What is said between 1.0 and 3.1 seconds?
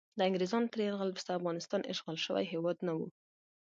وروسته افغانستان اشغال شوی هیواد نه و.